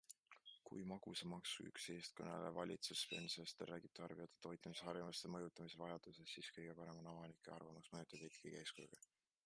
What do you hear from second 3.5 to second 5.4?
räägib tarbijate toitumisharjumuste